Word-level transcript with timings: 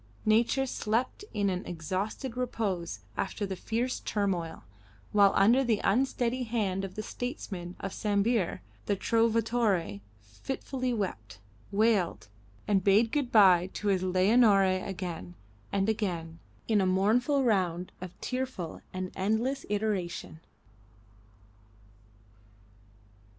Nature 0.25 0.65
slept 0.65 1.23
in 1.31 1.47
an 1.47 1.63
exhausted 1.67 2.35
repose 2.35 3.01
after 3.17 3.45
the 3.45 3.55
fierce 3.55 3.99
turmoil, 3.99 4.63
while 5.11 5.31
under 5.35 5.63
the 5.63 5.79
unsteady 5.83 6.41
hand 6.41 6.83
of 6.83 6.95
the 6.95 7.03
statesman 7.03 7.75
of 7.79 7.93
Sambir 7.93 8.61
the 8.87 8.95
Trovatore 8.95 9.99
fitfully 10.23 10.91
wept, 10.91 11.37
wailed, 11.71 12.29
and 12.67 12.83
bade 12.83 13.11
good 13.11 13.31
bye 13.31 13.69
to 13.75 13.89
his 13.89 14.01
Leonore 14.01 14.63
again 14.63 15.35
and 15.71 15.87
again 15.87 16.39
in 16.67 16.81
a 16.81 16.87
mournful 16.87 17.43
round 17.43 17.91
of 18.01 18.19
tearful 18.21 18.81
and 18.91 19.11
endless 19.15 19.67
iteration. 19.69 20.39